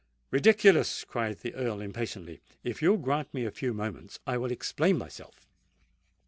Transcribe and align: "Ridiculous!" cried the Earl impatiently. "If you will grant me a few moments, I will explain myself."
"Ridiculous!" 0.31 1.03
cried 1.03 1.41
the 1.41 1.53
Earl 1.53 1.79
impatiently. 1.79 2.41
"If 2.63 2.81
you 2.81 2.89
will 2.89 2.97
grant 2.97 3.31
me 3.35 3.45
a 3.45 3.51
few 3.51 3.71
moments, 3.71 4.17
I 4.25 4.35
will 4.35 4.49
explain 4.51 4.97
myself." 4.97 5.45